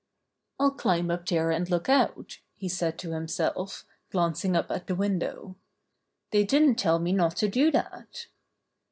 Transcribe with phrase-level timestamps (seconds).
[0.59, 3.61] "I'll climb up there and look out," he said How Buster Was Stolen 41 to
[3.61, 5.57] himself, glancing up at the window.
[6.31, 8.25] "They didn't tell me not to do that."